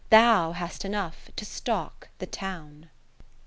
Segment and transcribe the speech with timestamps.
[0.09, 2.89] Thou hast enough to stock the Town.